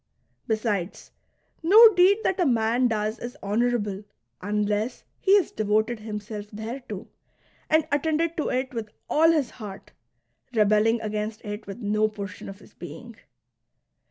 [0.47, 1.11] Besides,
[1.61, 4.03] no deed that a man does is honourable
[4.41, 7.07] un less he has devoted himself thereto
[7.69, 9.91] and attended to it with all his heart,
[10.55, 13.15] rebelling against it with no portion of his being.